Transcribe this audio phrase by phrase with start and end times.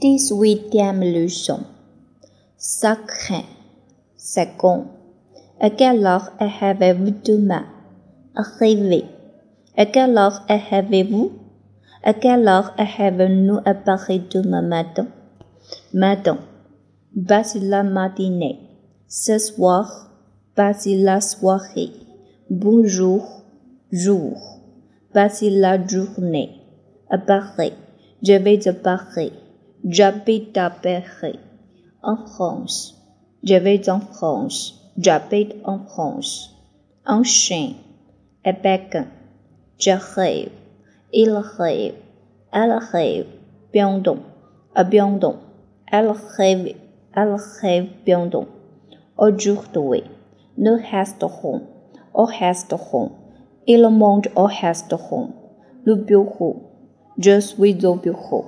[0.00, 1.58] Dix-huitième leçon.
[2.56, 3.44] Sacré.
[4.16, 4.84] Second.
[5.58, 7.64] À quelle heure avez-vous demain?
[8.36, 9.06] Arrivé.
[9.76, 11.32] À quelle heure avez-vous?
[12.04, 15.08] À quelle heure avez-nous à Paris demain matin?
[15.92, 16.38] Matin.
[17.26, 18.60] Passe la matinée.
[19.08, 20.12] Ce soir.
[20.54, 21.90] Passe la soirée.
[22.48, 23.42] Bonjour.
[23.90, 24.60] Jour.
[25.12, 26.50] Passe la journée.
[27.10, 27.72] À Paris.
[28.22, 29.32] Je vais à Paris.
[29.90, 31.38] J'habite à Paris.
[32.02, 32.94] En France.
[33.42, 34.92] Je vais en France.
[34.98, 36.54] J'habite en France.
[37.06, 37.72] En chien.
[38.44, 39.06] À Pékin.
[39.78, 40.50] J'arrive.
[41.14, 41.94] Il arrive.
[42.52, 43.28] Elle arrive.
[43.72, 44.18] Bientôt.
[44.74, 45.36] À bientôt.
[45.90, 46.74] Elle arrive.
[47.16, 48.46] Elle arrive bientôt.
[49.16, 50.04] Aujourd'hui.
[50.58, 51.62] Nous resterons.
[52.12, 53.12] Au resterons.
[53.66, 55.30] Il monte au resteront.
[55.86, 56.56] Le bureau.
[57.16, 58.44] Je suis au bureau.